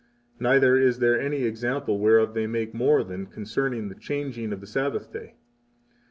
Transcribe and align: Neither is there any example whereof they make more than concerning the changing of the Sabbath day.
Neither 0.39 0.75
is 0.77 0.97
there 0.97 1.21
any 1.21 1.43
example 1.43 1.99
whereof 1.99 2.33
they 2.33 2.47
make 2.47 2.73
more 2.73 3.03
than 3.03 3.27
concerning 3.27 3.87
the 3.87 3.93
changing 3.93 4.51
of 4.51 4.59
the 4.59 4.65
Sabbath 4.65 5.13
day. 5.13 5.35